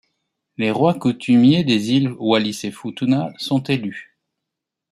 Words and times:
Les 0.57 0.71
rois 0.71 0.95
coutumiers 0.95 1.63
des 1.63 1.91
îles 1.91 2.11
Wallis-et-Futuna 2.17 3.31
sont 3.37 3.61
élus. 3.61 4.17